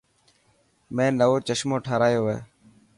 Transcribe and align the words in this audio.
مين 0.95 1.13
نوو 1.19 1.37
چشمو 1.47 1.77
ٺارايو 1.85 2.23
هي. 2.31 2.39